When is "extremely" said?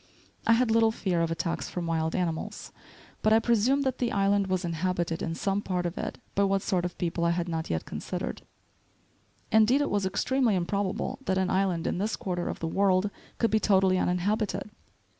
10.07-10.55